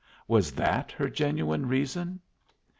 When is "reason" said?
1.67-2.21